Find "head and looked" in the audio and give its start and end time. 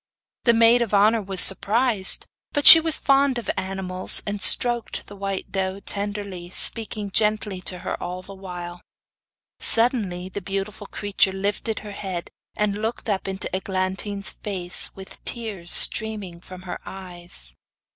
11.91-13.11